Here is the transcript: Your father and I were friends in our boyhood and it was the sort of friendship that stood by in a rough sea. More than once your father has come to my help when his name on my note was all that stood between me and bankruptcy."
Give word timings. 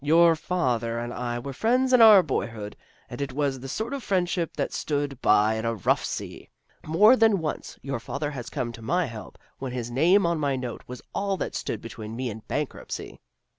Your 0.03 0.35
father 0.35 0.97
and 0.97 1.13
I 1.13 1.37
were 1.37 1.53
friends 1.53 1.93
in 1.93 2.01
our 2.01 2.23
boyhood 2.23 2.75
and 3.07 3.21
it 3.21 3.31
was 3.33 3.59
the 3.59 3.69
sort 3.69 3.93
of 3.93 4.01
friendship 4.01 4.55
that 4.57 4.73
stood 4.73 5.21
by 5.21 5.53
in 5.53 5.63
a 5.63 5.75
rough 5.75 6.03
sea. 6.03 6.49
More 6.83 7.15
than 7.15 7.37
once 7.37 7.77
your 7.83 7.99
father 7.99 8.31
has 8.31 8.49
come 8.49 8.71
to 8.71 8.81
my 8.81 9.05
help 9.05 9.37
when 9.59 9.73
his 9.73 9.91
name 9.91 10.25
on 10.25 10.39
my 10.39 10.55
note 10.55 10.81
was 10.87 11.03
all 11.13 11.37
that 11.37 11.53
stood 11.53 11.81
between 11.81 12.15
me 12.15 12.31
and 12.31 12.47
bankruptcy." 12.47 13.19